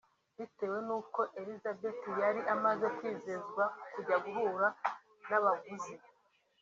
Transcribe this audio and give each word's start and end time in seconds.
Bitewe 0.37 0.77
n’uko 0.87 1.21
Elisabeth 1.39 2.03
yari 2.21 2.41
amaze 2.53 2.85
kwizezwa 2.97 3.63
kujya 3.93 4.17
guhura 4.23 4.67
n’abaguzi 5.29 5.95